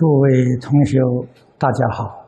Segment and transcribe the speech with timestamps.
[0.00, 0.98] 诸位同学，
[1.58, 2.26] 大家好。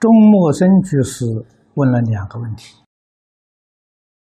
[0.00, 1.26] 钟默生居士
[1.74, 2.74] 问了两个问题。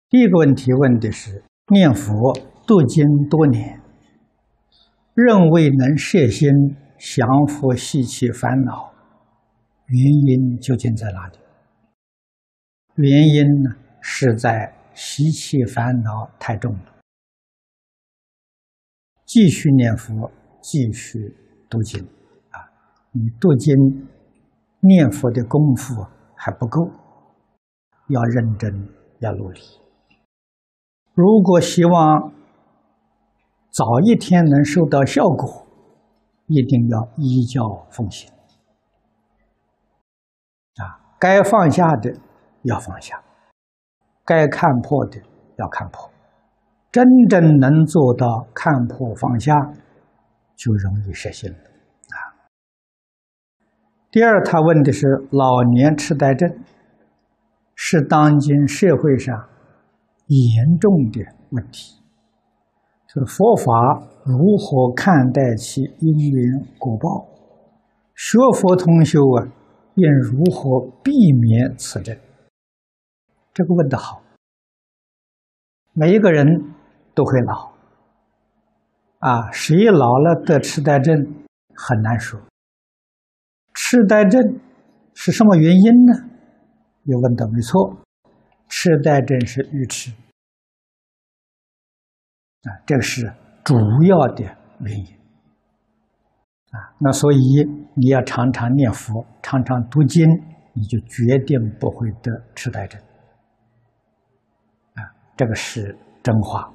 [0.10, 2.34] 第一个问题问的是：念佛
[2.66, 3.80] 读经多年，
[5.14, 6.50] 仍未能摄心
[6.98, 8.92] 降伏习气烦恼，
[9.86, 11.38] 原因究竟在哪里？
[12.96, 16.93] 原因呢，是在习气烦恼太重了。
[19.34, 20.30] 继续念佛，
[20.62, 21.36] 继续
[21.68, 22.00] 读经，
[22.52, 22.70] 啊，
[23.14, 23.76] 你读经、
[24.80, 26.88] 念佛的功夫还不够，
[28.10, 28.90] 要认真，
[29.22, 29.60] 要努力。
[31.16, 32.32] 如果希望
[33.72, 35.66] 早一天能收到效果，
[36.46, 38.32] 一定要依教奉行，
[40.76, 42.16] 啊，该放下的
[42.62, 43.20] 要放下，
[44.24, 45.20] 该看破的
[45.58, 46.13] 要看破。
[46.94, 49.52] 真正能做到看破放下，
[50.56, 52.46] 就容易实现了啊。
[54.12, 56.48] 第二，他问的是老年痴呆症，
[57.74, 59.36] 是当今社会上
[60.28, 62.00] 严重的问题。
[63.08, 63.74] 是佛法
[64.24, 67.28] 如何看待其因缘果报？
[68.14, 69.50] 学佛同修啊，
[69.96, 72.16] 应如何避免此症？
[73.52, 74.22] 这个问得好，
[75.94, 76.46] 每一个人。
[77.14, 77.72] 都会老，
[79.20, 81.16] 啊，谁老了得痴呆症
[81.76, 82.40] 很难说。
[83.74, 84.60] 痴呆症
[85.14, 86.14] 是什么原因呢？
[87.04, 87.98] 有问的没错，
[88.68, 90.12] 痴呆症是愚痴，
[92.64, 93.32] 啊，这个是
[93.64, 93.76] 主
[94.08, 94.44] 要的
[94.80, 95.06] 原因，
[96.72, 97.38] 啊，那所以
[97.96, 100.28] 你要常常念佛，常常读经，
[100.74, 103.02] 你就决定不会得痴呆症，
[104.96, 105.04] 啊，
[105.36, 106.74] 这个是真话。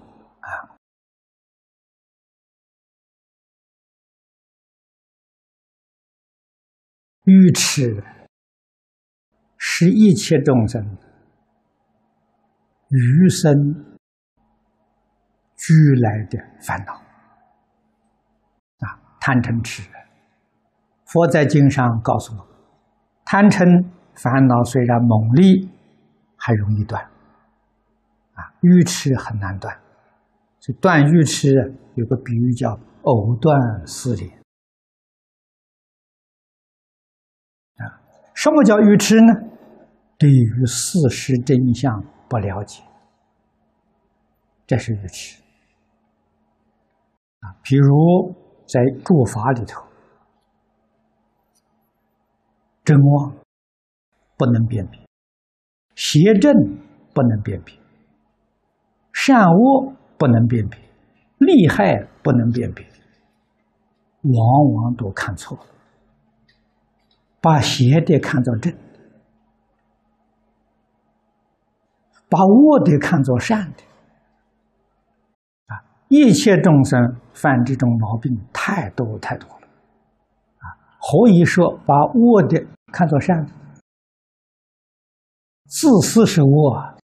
[7.28, 8.02] 愚痴
[9.58, 10.82] 是一切众生
[12.88, 13.52] 余生
[15.54, 16.94] 俱来的烦恼
[18.78, 18.96] 啊！
[19.20, 19.82] 贪嗔痴，
[21.04, 22.48] 佛在经上告诉我，
[23.26, 23.84] 贪嗔
[24.14, 25.68] 烦恼虽然猛烈，
[26.34, 27.02] 还容易断
[28.32, 29.78] 啊，愚痴很难断。
[30.60, 31.52] 这断愚痴
[31.94, 34.30] 有个比喻叫“藕断丝连”。
[38.38, 39.34] 什么叫愚痴呢？
[40.16, 42.84] 对于事实真相不了解，
[44.64, 45.42] 这是愚痴
[47.40, 47.50] 啊。
[47.64, 48.32] 比如
[48.64, 49.82] 在诸法里头，
[52.84, 53.34] 真妄
[54.36, 55.00] 不能辨别，
[55.96, 56.54] 邪正
[57.12, 57.74] 不能辨别，
[59.12, 60.78] 善恶不能辨别，
[61.38, 62.86] 利害不能辨别，
[64.22, 65.64] 往往都看错了。
[67.40, 68.72] 把邪的看作正，
[72.28, 73.84] 把恶的看作善的，
[75.66, 75.78] 啊！
[76.08, 77.00] 一切众生
[77.32, 79.68] 犯这种毛病太多太多了，
[80.58, 80.66] 啊！
[80.98, 83.46] 何以说把恶的看作善？
[85.66, 86.98] 自私是恶，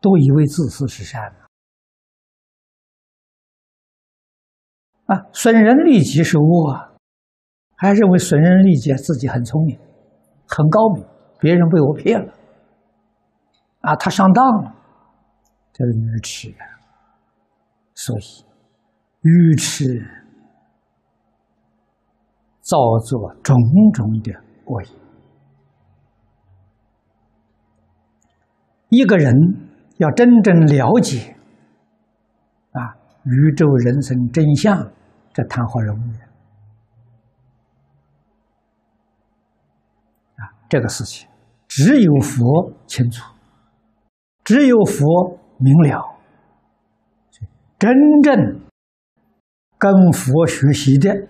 [0.00, 1.40] 都以为自私是善呢？
[5.06, 5.26] 啊！
[5.32, 6.87] 损人利己是恶。
[7.80, 9.78] 还认为损人利己，自己很聪明、
[10.48, 11.04] 很高明，
[11.38, 12.32] 别人被我骗了，
[13.82, 14.74] 啊，他上当了，
[15.72, 16.52] 这是愚痴。
[17.94, 18.44] 所以，
[19.22, 20.04] 愚痴
[22.60, 23.56] 造作种
[23.92, 24.32] 种的
[24.66, 24.88] 恶业。
[28.88, 29.32] 一个人
[29.98, 31.36] 要真正了解
[32.72, 34.90] 啊，宇宙人生真相，
[35.32, 36.27] 这谈何容易？
[40.68, 41.28] 这个事情，
[41.66, 43.32] 只有佛清楚，
[44.44, 46.16] 只有佛明了。
[47.78, 47.90] 真
[48.22, 48.60] 正
[49.78, 51.28] 跟佛学习的，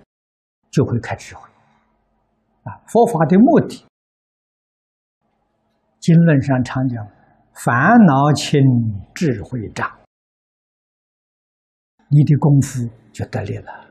[0.71, 1.49] 就会开智慧。
[2.65, 3.85] 啊，佛法的目的，
[6.01, 7.07] 经论上常讲：
[7.53, 8.61] 烦恼轻，
[9.15, 9.99] 智慧长。
[12.11, 13.87] 你的功夫就得力了。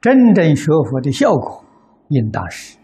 [0.00, 1.64] 真正学佛的效果，
[2.08, 2.79] 应当是。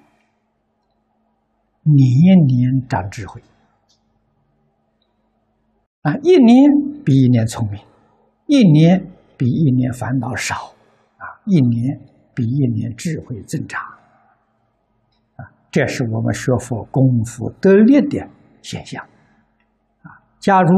[1.89, 3.41] 年年长智慧
[6.03, 6.15] 啊！
[6.23, 6.69] 一年
[7.05, 7.81] 比一年聪明，
[8.47, 9.07] 一年
[9.37, 10.55] 比一年烦恼少
[11.17, 11.25] 啊！
[11.45, 12.01] 一年
[12.35, 13.81] 比一年智慧增长
[15.37, 15.47] 啊！
[15.71, 18.29] 这是我们学佛功夫得力的
[18.63, 19.05] 现象
[20.03, 20.11] 啊！
[20.41, 20.69] 假如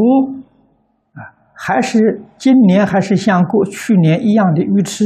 [1.12, 1.20] 啊
[1.54, 5.04] 还是今年还是像过去年一样的愚痴，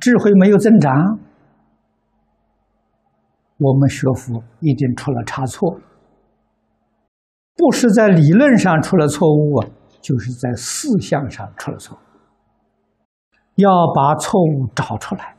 [0.00, 1.18] 智慧没有增长，
[3.58, 5.78] 我们学佛一定出了差错，
[7.54, 9.68] 不是在理论上出了错误啊，
[10.00, 12.00] 就是在思想上出了错误。
[13.56, 15.36] 要把错误找出来，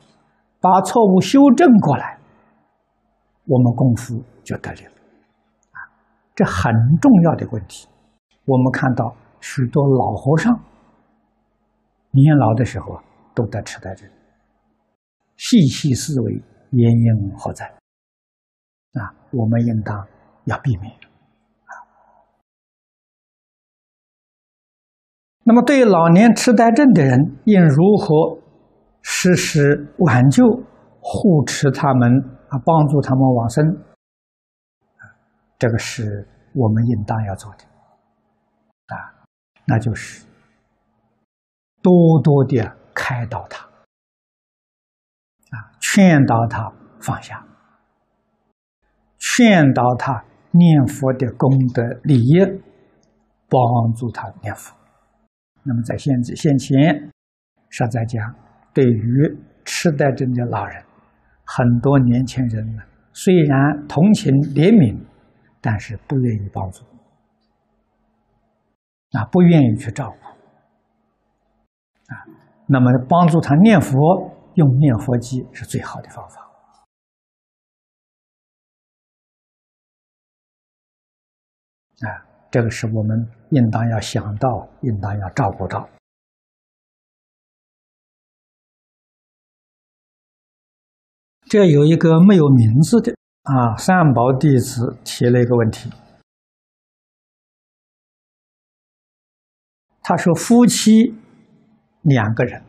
[0.60, 2.18] 把错误修正过来，
[3.44, 4.92] 我们功夫就得力了。
[5.72, 5.78] 啊，
[6.34, 7.86] 这很重要的问题。
[8.46, 10.58] 我们看到许多老和尚
[12.12, 13.02] 年老的时候啊
[13.34, 14.08] 都得痴呆症，
[15.36, 17.75] 细细思维，原因何在？
[19.36, 20.06] 我们应当
[20.44, 20.94] 要避免。
[25.48, 28.40] 那么，对老年痴呆症的人，应如何
[29.02, 30.42] 实施挽救、
[31.00, 32.18] 护持他们
[32.48, 33.64] 啊，帮助他们往生？
[35.56, 37.58] 这个是我们应当要做的
[38.88, 39.22] 啊，
[39.66, 40.26] 那就是
[41.80, 43.70] 多多的开导他啊，
[45.80, 47.46] 劝导他放下，
[49.36, 52.38] 劝导他念佛的功德利益，
[53.50, 54.74] 帮助他念佛。
[55.62, 57.10] 那么在现现前，
[57.68, 58.34] 实在讲，
[58.72, 60.82] 对于痴呆症的老人，
[61.44, 64.98] 很多年轻人呢，虽然同情怜悯，
[65.60, 66.82] 但是不愿意帮助，
[69.18, 70.28] 啊，不愿意去照顾，
[72.14, 72.24] 啊，
[72.66, 73.92] 那么帮助他念佛，
[74.54, 76.45] 用念佛机是最好的方法，
[82.02, 82.26] 啊。
[82.48, 85.86] 这个是我们应当要想到，应当要照顾到。
[91.48, 93.12] 这有一个没有名字的
[93.42, 95.92] 啊，三宝弟子提了一个问题。
[100.02, 101.14] 他说：“夫妻
[102.02, 102.62] 两个人，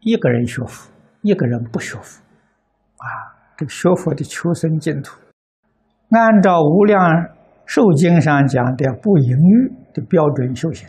[0.00, 0.90] 一个人学佛，
[1.22, 2.20] 一个人不学佛，
[2.96, 3.06] 啊，
[3.56, 5.18] 这个学佛的求生净土，
[6.10, 7.00] 按照无量。”
[7.70, 10.88] 受经上讲的不淫欲的标准修行，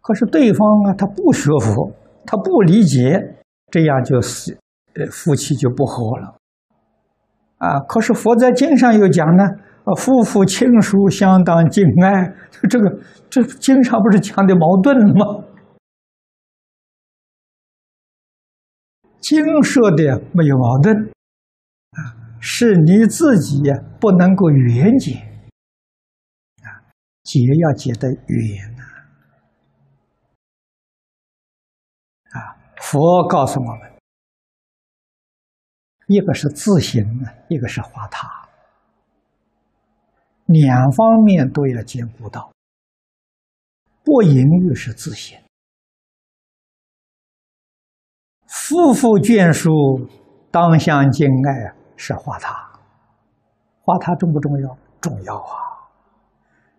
[0.00, 1.92] 可是对方啊，他不学佛，
[2.24, 3.20] 他不理解，
[3.70, 4.56] 这样就是
[4.94, 6.34] 呃夫妻就不和了。
[7.58, 9.44] 啊，可是佛在经上又讲呢，
[9.84, 12.32] 啊，夫妇亲疏相当敬爱，
[12.70, 12.98] 这个
[13.28, 15.44] 这经上不是讲的矛盾吗？
[19.20, 20.96] 经说的没有矛盾，
[21.90, 23.60] 啊，是你自己
[24.00, 25.28] 不能够圆解。
[27.24, 28.82] 解要解的圆呐！
[32.32, 33.92] 啊，佛告诉我们，
[36.08, 37.04] 一个是自行
[37.48, 38.28] 一个是化他，
[40.46, 42.52] 两方面都要兼顾到。
[44.04, 45.38] 不淫欲是自行，
[48.48, 49.70] 夫妇眷属
[50.50, 52.52] 当相敬爱是化他，
[53.82, 54.76] 化他重不重要？
[55.00, 55.61] 重要啊！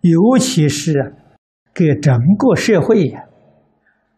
[0.03, 1.15] 尤其是
[1.73, 3.09] 给整个社会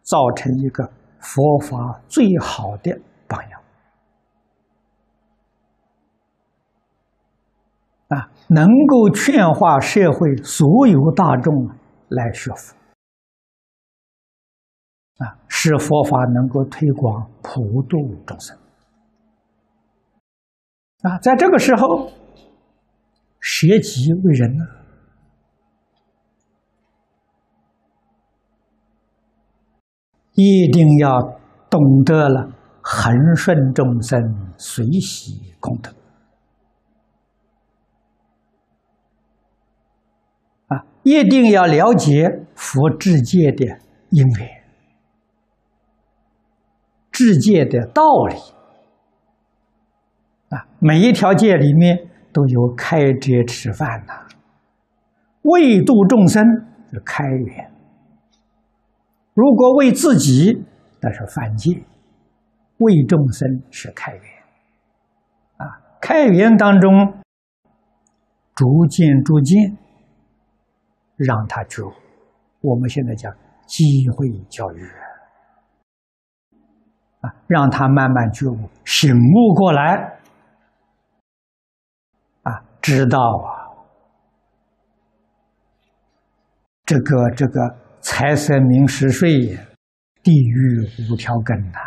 [0.02, 0.90] 造成一个
[1.20, 3.60] 佛法最好的榜样
[8.08, 11.68] 啊，能够劝化社会所有大众
[12.08, 12.74] 来学佛
[15.18, 18.58] 啊，使佛法能够推广普度众生
[21.02, 22.10] 啊，在这个时候，
[23.38, 24.64] 舍己为人呢？
[30.36, 31.20] 一定要
[31.68, 32.48] 懂得了
[32.82, 34.20] 恒顺众生、
[34.56, 35.90] 随喜功德
[40.68, 40.84] 啊！
[41.02, 43.64] 一定要了解佛智界的
[44.10, 44.48] 因缘、
[47.10, 48.36] 智界的道理
[50.50, 50.68] 啊！
[50.78, 54.28] 每一条界里面都有开斋吃饭呐，
[55.42, 56.44] 为度众生
[56.92, 57.72] 是开源。
[59.36, 60.64] 如果为自己，
[60.98, 61.84] 那是犯戒；
[62.78, 64.22] 为众生是开源。
[65.58, 65.68] 啊，
[66.00, 66.90] 开源当中，
[68.54, 69.76] 逐渐逐渐
[71.16, 71.92] 让他觉悟。
[72.62, 73.30] 我们现在讲
[73.66, 74.82] 机会教育
[77.20, 80.18] 啊，让他慢慢觉悟、醒悟过来，
[82.40, 83.68] 啊，知道啊，
[86.86, 87.85] 这个这个。
[88.08, 89.58] 财色名食睡，
[90.22, 91.78] 地狱五条根呐！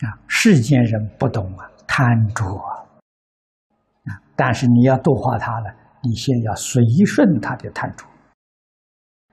[0.00, 2.88] 啊，世间人不懂啊，贪着啊！
[4.34, 5.70] 但是你要度化他了，
[6.02, 8.06] 你先要随顺他的贪着，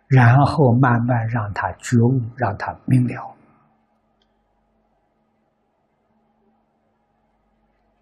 [0.10, 3.36] 然后慢慢让他觉悟，让他明了。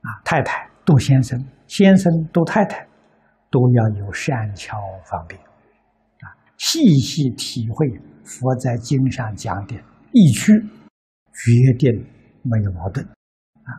[0.01, 2.83] 啊，太太度先生，先生度太太，
[3.51, 5.39] 都要有善巧方便。
[6.59, 7.87] 细细体会
[8.23, 9.75] 佛在经上讲的
[10.11, 10.53] 意趣，
[11.33, 11.89] 决定
[12.43, 13.03] 没有矛盾。
[13.05, 13.71] 啊，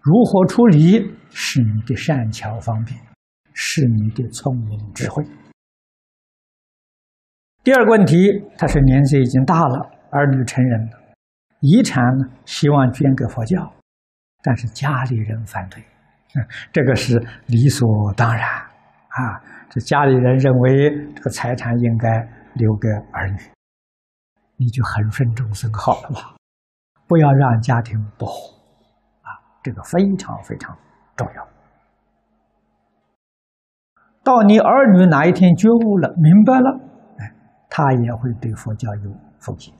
[0.00, 0.98] 如何处理
[1.30, 2.98] 是你的善巧方便，
[3.52, 5.22] 是你的聪明智慧。
[7.62, 8.16] 第二个问题，
[8.56, 9.78] 他是年岁已经大了，
[10.10, 10.98] 儿女成人了，
[11.60, 13.70] 遗产呢希望捐给佛教，
[14.42, 15.84] 但是家里人反对，
[16.72, 19.53] 这个是理所当然啊。
[19.70, 22.08] 这家里人认为这个财产应该
[22.54, 23.38] 留给儿女，
[24.56, 26.36] 你就恒顺众生好了吧，
[27.06, 28.32] 不要让家庭不和
[29.22, 29.28] 啊，
[29.62, 30.76] 这个非常非常
[31.16, 31.46] 重要。
[34.22, 36.80] 到你儿女哪一天觉悟了、明白了。
[37.18, 37.34] 哎
[37.68, 39.74] 他也会对佛教有奉献，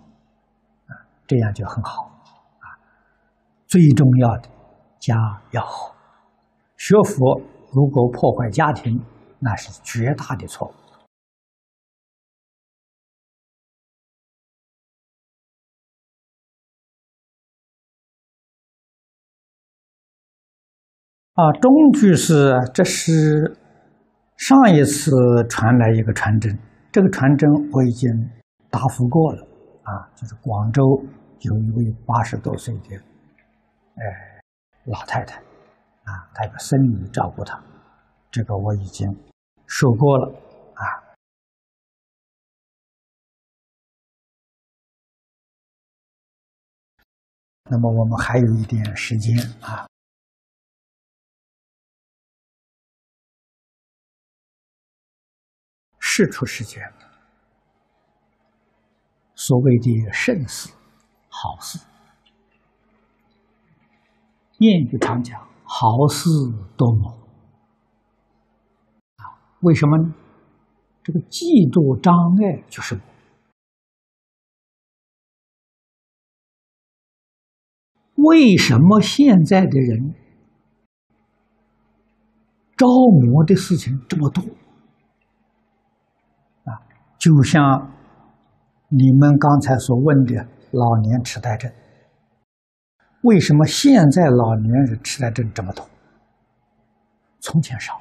[0.87, 0.93] 啊，
[1.29, 2.11] 这样就很好，
[2.59, 2.67] 啊，
[3.69, 4.49] 最重要的
[4.99, 5.14] 家
[5.53, 5.95] 要好，
[6.76, 7.41] 学佛
[7.73, 9.00] 如果破坏家庭，
[9.41, 10.75] 那是绝大的错误。
[21.35, 23.57] 啊，中句是这是
[24.37, 25.11] 上一次
[25.49, 26.57] 传来一个传真。
[26.93, 28.09] 这个传真我已经
[28.71, 29.43] 答复过了，
[29.83, 30.81] 啊，就是广州
[31.41, 32.95] 有一位八十多岁的，
[33.97, 34.41] 哎，
[34.85, 37.61] 老太太，啊，她有个孙女照顾她，
[38.35, 39.07] 这个我已经
[39.64, 40.26] 说过了，
[40.75, 40.83] 啊。
[47.71, 49.87] 那么我们还有一点时间啊。
[56.00, 56.83] 事出世间，
[59.37, 60.73] 所谓的盛事、
[61.29, 61.79] 好事，
[64.59, 66.29] 谚语常讲“好事
[66.76, 67.17] 多磨”，
[69.64, 70.14] 为什么呢？
[71.02, 73.00] 这个嫉妒障碍就是
[78.16, 80.14] 为什么现在的人
[82.76, 82.87] 招
[83.23, 84.42] 魔的事情这么多？
[86.64, 86.85] 啊
[87.18, 87.90] 就像
[88.88, 90.35] 你们刚才所问的
[90.73, 91.73] 老年痴呆症，
[93.23, 95.88] 为什么现在老年人痴呆症这么多？
[97.40, 98.00] 从前少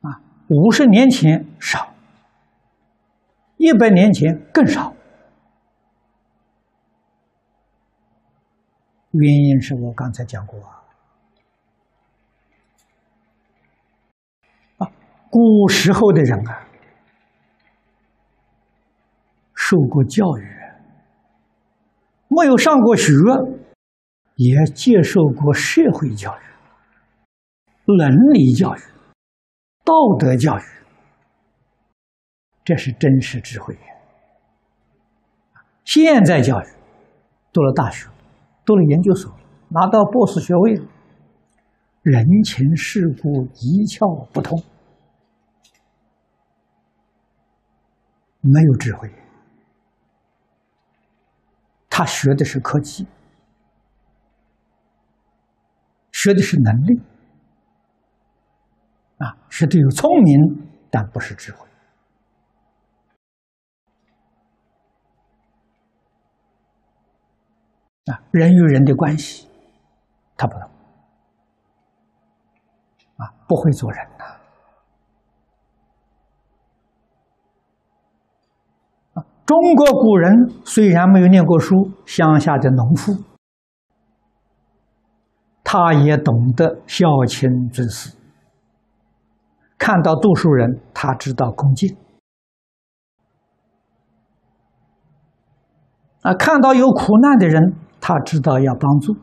[0.00, 0.10] 啊，
[0.48, 1.92] 五十年前少，
[3.56, 4.94] 一百年前更少。
[9.10, 10.76] 原因是我刚才讲过啊。
[15.28, 16.66] 古时候的人啊，
[19.54, 20.46] 受过教育，
[22.28, 23.12] 没有上过学，
[24.36, 26.42] 也接受过社会教育、
[27.84, 28.80] 伦理教育、
[29.86, 30.62] 道德教育，
[32.64, 33.78] 这是真实智慧。
[35.84, 36.66] 现在教育，
[37.52, 38.08] 读了大学，
[38.64, 39.32] 读了研究所，
[39.68, 40.72] 拿到博士学位，
[42.02, 44.60] 人情世故一窍不通。
[48.40, 49.08] 没有智慧，
[51.88, 53.06] 他学的是科技，
[56.10, 57.00] 学的是能力，
[59.18, 61.66] 啊，学的有聪明，但不是智慧。
[68.06, 69.48] 啊，人与人的关系，
[70.36, 70.70] 他不懂，
[73.16, 74.24] 啊，不会做人呐。
[79.46, 83.12] 中国古人虽然没有念过书，乡下的农夫，
[85.62, 88.12] 他也懂得孝亲尊师。
[89.86, 91.96] 看到读书人，他知道恭敬；
[96.22, 97.62] 啊，看到有苦难的人，
[98.00, 99.14] 他知道要帮助。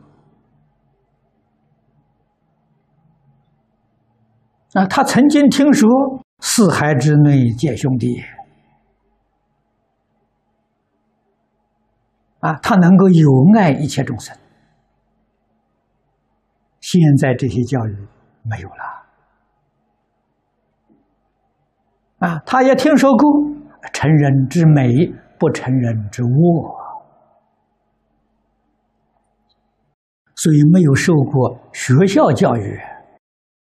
[4.72, 5.86] 啊，他曾经听说
[6.40, 8.24] 四海之内皆兄弟。
[12.40, 14.34] 啊，他能够有爱一切众生。
[16.80, 18.08] 现在这些教育
[18.44, 18.93] 没有了。
[22.24, 23.30] 啊，他也听说过
[23.92, 26.74] 成人之美，不成人之恶，
[30.34, 32.80] 所以没有受过学校教育，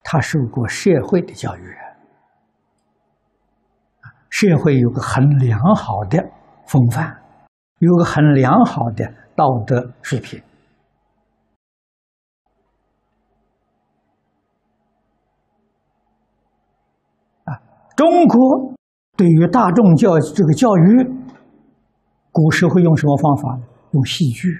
[0.03, 1.77] 他受过社会的教育，
[4.29, 6.19] 社会有个很良好的
[6.67, 7.17] 风范，
[7.79, 10.43] 有个很良好的道德水平。
[17.45, 17.55] 啊，
[17.99, 18.77] 中国
[19.17, 21.05] 对于大众教这个教育，
[22.31, 23.65] 古时会用什么方法呢？
[23.91, 24.57] 用戏剧。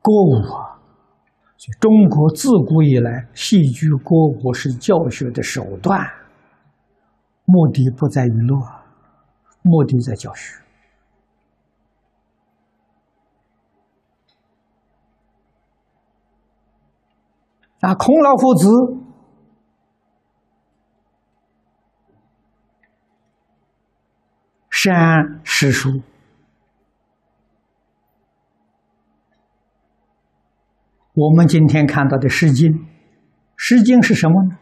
[0.00, 0.78] 歌舞啊，
[1.56, 4.14] 就中国自古以来，戏剧歌
[4.44, 6.00] 舞是教学的手段，
[7.46, 8.56] 目的不在娱乐，
[9.62, 10.56] 目的在教学。
[17.80, 18.68] 啊，孔老夫子
[24.68, 26.02] 善诗书。
[31.14, 32.68] 我们今天看到的《诗经》，
[33.56, 34.58] 《诗经》是什么呢？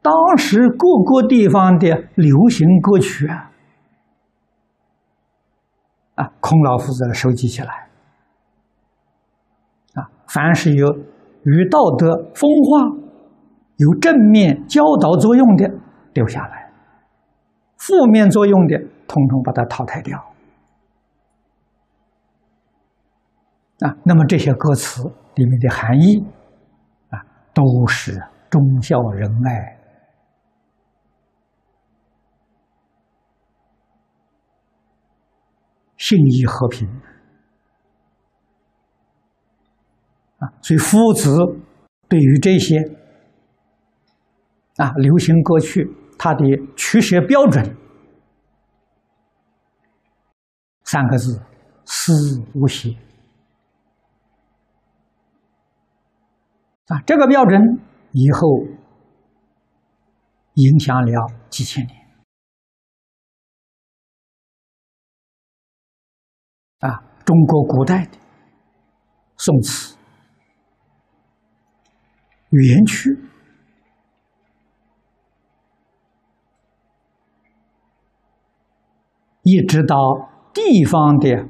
[0.00, 3.50] 当时各个地方的流行歌曲啊，
[6.14, 7.88] 啊，孔老夫子收集起来，
[9.94, 10.86] 啊，凡是有
[11.44, 12.88] 与道德风化、
[13.76, 15.70] 有正面教导作用的
[16.12, 16.72] 留下来，
[17.78, 20.18] 负面作用的统统把它淘汰掉。
[23.80, 25.02] 啊，那么这些歌词。
[25.36, 26.24] 里面的含义
[27.10, 27.18] 啊，
[27.52, 28.12] 都是
[28.48, 29.76] 忠孝仁爱、
[35.96, 36.88] 信义和平
[40.62, 41.30] 所以夫子
[42.08, 42.76] 对于这些
[44.76, 46.44] 啊流行歌曲，他的
[46.76, 47.76] 取舍标准
[50.84, 51.42] 三个字：
[51.84, 52.12] 思
[52.54, 52.90] 无邪。
[56.86, 57.60] 啊，这个标准
[58.12, 58.64] 以后
[60.54, 61.98] 影响了几千年。
[66.80, 68.18] 啊，中国古代的
[69.38, 69.96] 宋词、
[72.54, 73.10] 园区，
[79.42, 79.96] 一直到
[80.52, 81.48] 地方的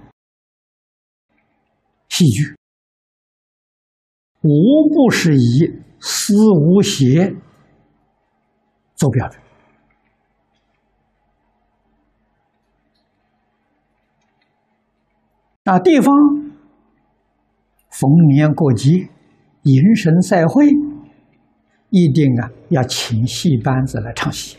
[2.09, 2.55] 戏剧。
[4.43, 7.35] 无不是以思无邪
[8.95, 9.43] 做标准。
[15.65, 16.15] 那地方
[17.91, 19.09] 逢年过节、
[19.63, 20.67] 迎神赛会，
[21.97, 24.59] 一定啊要请戏班子来唱戏。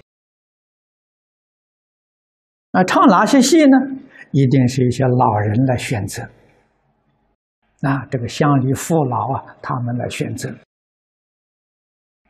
[2.72, 3.78] 那唱哪些戏呢？
[4.32, 6.26] 一定是一些老人来选择。
[7.82, 10.50] 那这个乡里父老啊，他们来选择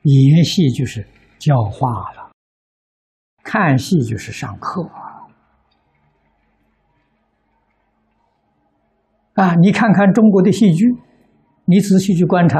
[0.02, 1.06] 演戏就是
[1.38, 2.32] 教化了，
[3.44, 4.82] 看戏就是上课
[9.36, 9.54] 啊！
[9.62, 10.84] 你看看中国的戏剧，
[11.66, 12.60] 你仔细去观察，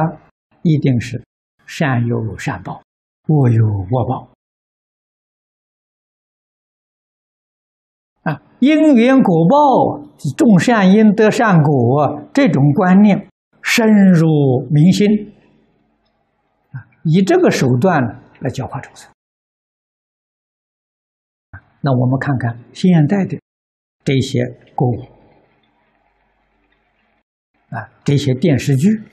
[0.62, 1.25] 一定是
[1.66, 2.82] 善有善报，
[3.28, 4.30] 恶有恶报。
[8.24, 10.02] 啊，因缘果报，
[10.36, 13.30] 种善因得善果，这种观念
[13.62, 14.28] 深入
[14.72, 15.34] 民心，
[16.72, 18.02] 啊，以这个手段
[18.40, 19.12] 来教化众生。
[21.82, 23.40] 那我们看看现代的
[24.04, 24.44] 这些
[24.76, 25.02] 歌舞，
[27.70, 29.04] 啊，这些电视剧，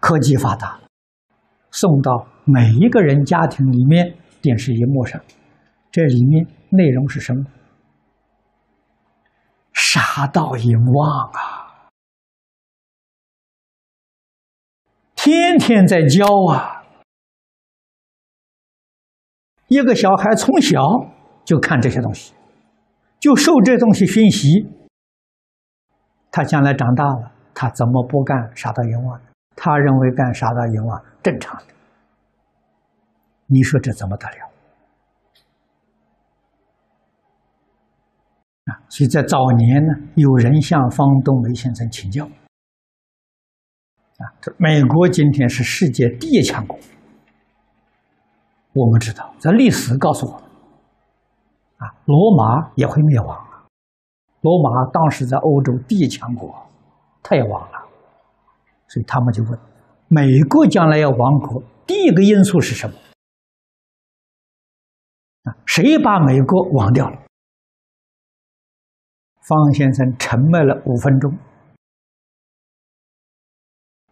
[0.00, 0.80] 科技发达，
[1.70, 4.16] 送到每一个人家庭里面。
[4.42, 5.20] 电视荧幕上，
[5.92, 7.44] 这里面内容是什么？
[9.74, 11.90] 杀盗淫妄啊！
[15.14, 16.82] 天天在教啊！
[19.68, 20.80] 一个小孩从小
[21.44, 22.32] 就看这些东西，
[23.18, 24.66] 就受这东西熏习，
[26.30, 29.20] 他将来长大了，他怎么不干杀盗淫妄？
[29.56, 31.74] 他认为干杀盗淫妄正常的。
[33.46, 34.50] 你说这怎么得了？
[38.66, 38.80] 啊！
[38.88, 42.24] 所以在早年呢，有人向方东梅先生请教。
[42.26, 46.78] 啊，这美国今天是世界第一强国。
[48.72, 50.42] 我们知道，在历史告诉我们，
[51.78, 53.66] 啊，罗马也会灭亡啊。
[54.42, 56.54] 罗马当时在欧洲第一强国，
[57.22, 57.79] 它也亡了。
[58.90, 59.58] 所以他们就问：
[60.08, 62.96] 美国将来要亡国，第一个因素是什么？
[65.44, 67.16] 啊，谁把美国亡掉了？
[69.46, 71.38] 方先生沉默了五分钟，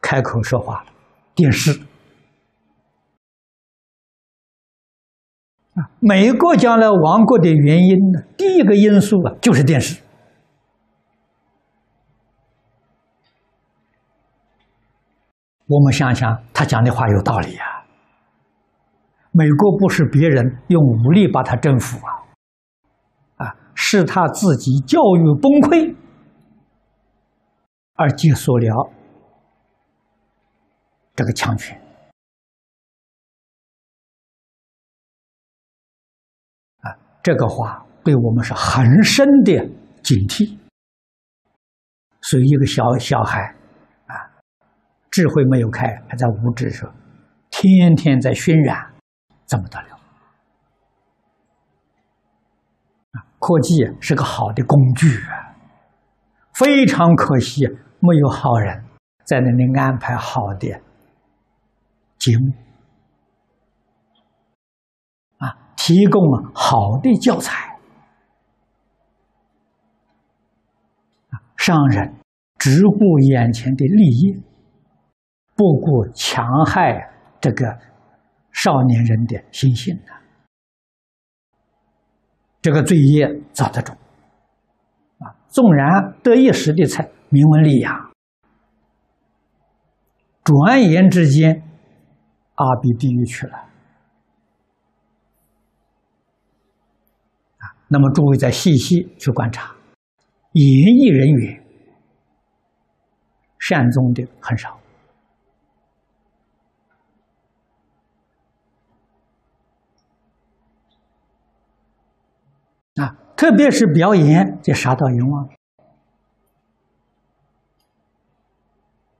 [0.01, 0.93] 开口说话了
[1.35, 1.73] ：“电视
[5.75, 8.23] 啊，美国将来亡国的原因呢？
[8.37, 10.01] 第一个因素啊，就是电视。
[15.69, 17.85] 我们想想，他讲的话有道理呀。
[19.31, 22.13] 美国不是别人用武力把他征服啊。”
[23.47, 25.95] 啊是他自己教育崩溃
[27.95, 28.93] 而结束了
[31.15, 31.79] 这个强权
[36.81, 36.97] 啊！
[37.23, 39.53] 这个话对我们是很深的
[40.03, 40.57] 警惕。
[42.23, 43.55] 所以，一个小小孩，
[45.19, 46.89] 智慧没有开，还在无知上，
[47.51, 48.95] 天天在渲染，
[49.47, 49.99] 怎么得了？
[53.41, 55.59] 科技是个好的工具啊，
[56.55, 57.67] 非常可惜
[57.99, 58.85] 没有好人
[59.25, 60.81] 在那里安排好的
[62.17, 62.53] 节目。
[65.39, 67.77] 啊，提供了好的教材。
[71.57, 72.15] 商人
[72.57, 74.43] 只顾眼前的利益，
[75.59, 77.66] 不顾强害这个
[78.53, 80.23] 少年人的心性啊。
[82.62, 83.97] 这个罪业造得重
[85.18, 85.35] 啊！
[85.49, 88.12] 纵然得一时的财名闻利养，
[90.44, 91.61] 转眼之间，
[92.55, 93.57] 阿鼻地狱去了
[97.57, 97.64] 啊！
[97.88, 99.75] 那么诸位再细细去观察，
[100.53, 100.64] 演
[101.01, 101.66] 艺人员
[103.59, 104.79] 善终的很少。
[112.97, 115.48] 啊，特别是表演，就杀到阎王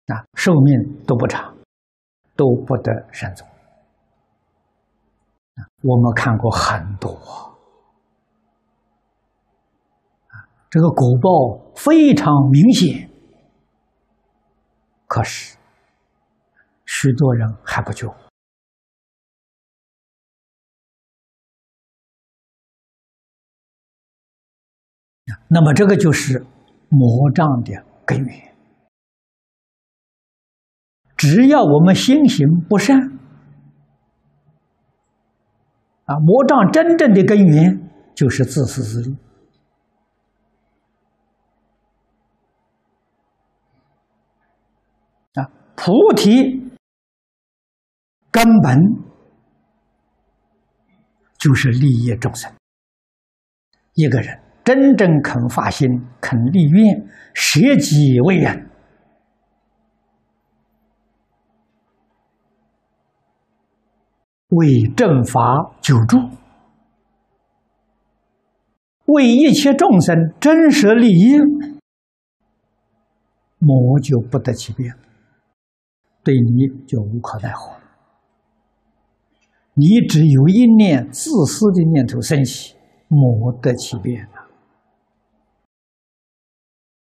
[0.07, 1.57] 啊，寿命都不长，
[2.35, 3.47] 都不得善终。
[5.83, 7.13] 我们看过很多
[10.27, 10.35] 啊，
[10.69, 13.09] 这个果报非常明显，
[15.07, 15.57] 可是
[16.87, 18.13] 许多人还不救。
[25.51, 26.45] 那么，这个就是
[26.91, 27.73] 魔障的
[28.05, 28.55] 根源。
[31.17, 32.97] 只要我们心行不善，
[36.05, 39.17] 啊，魔障真正的根源就是自私自利。
[45.33, 46.71] 啊，菩提
[48.31, 48.79] 根本
[51.39, 52.53] 就是利益众生，
[53.95, 54.48] 一个人。
[54.69, 55.89] 真正肯发心、
[56.21, 58.69] 肯立愿、舍己为人，
[64.49, 66.19] 为正法久住，
[69.07, 71.39] 为一切众生真实利益，
[73.57, 74.95] 魔就不得其便，
[76.23, 77.75] 对你就无可奈何。
[79.73, 82.77] 你只有一念自私的念头升起，
[83.09, 84.29] 魔得其便。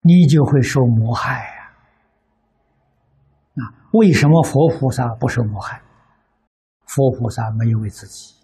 [0.02, 1.74] 你就会受魔害呀！
[3.56, 5.82] 啊，为什么佛菩萨不受魔害？
[6.86, 8.36] 佛菩萨没有为自己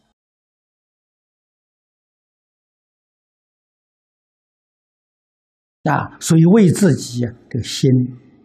[5.83, 7.89] 啊，所以为自己这个心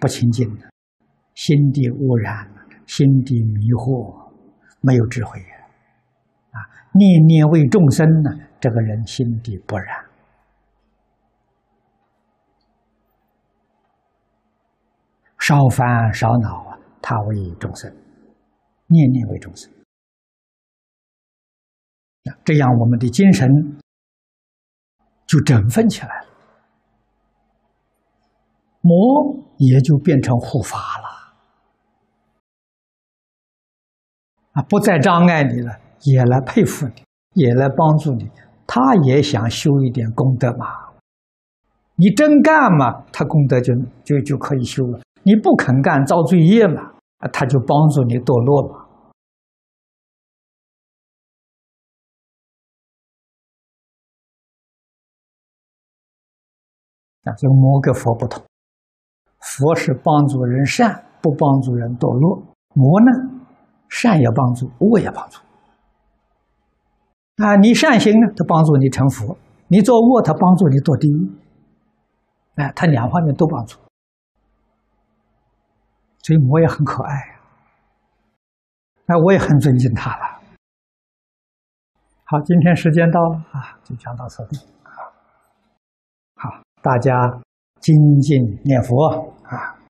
[0.01, 0.70] 不清净的，
[1.35, 2.51] 心地污染，
[2.87, 4.33] 心地迷惑，
[4.81, 6.59] 没有智慧啊！
[6.94, 10.12] 念念为众生呢，这个人心地不染。
[15.44, 17.92] 少烦少恼啊，他为众生，
[18.87, 19.68] 念念为众生，
[22.44, 23.48] 这样我们的精神
[25.26, 26.28] 就振奋起来了，
[28.83, 28.94] 魔
[29.59, 31.35] 也就变成护法了，
[34.52, 37.02] 啊，不再障碍你了，也来佩服你，
[37.35, 38.31] 也来帮助你，
[38.64, 40.66] 他也想修一点功德嘛，
[41.96, 43.74] 你真干嘛，他功德就
[44.05, 45.00] 就就可以修了。
[45.24, 46.92] 你不肯干，造罪业嘛？
[47.32, 48.87] 他就帮助你堕落嘛。
[57.24, 58.42] 啊，这个魔跟佛不同，
[59.38, 62.42] 佛是帮助人善，不帮助人堕落；
[62.74, 63.06] 魔呢，
[63.88, 65.38] 善也帮助，恶也帮助。
[67.37, 69.37] 啊，你善行呢，他帮助你成佛；
[69.68, 71.30] 你做恶，他帮助你堕地狱。
[72.56, 73.78] 哎，他两方面都帮助，
[76.22, 77.40] 所以我也很可爱呀。
[79.06, 80.40] 那我也很尊敬他了。
[82.24, 84.90] 好，今天时间到了啊，就讲到此地啊。
[86.37, 87.12] 好，大家
[87.80, 89.82] 精进念佛啊。